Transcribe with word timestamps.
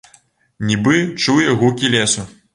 Нібы 0.69 0.95
чуе 1.27 1.55
гукі 1.61 1.95
лесу. 1.99 2.27